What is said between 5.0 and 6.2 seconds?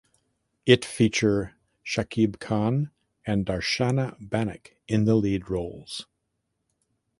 the lead roles.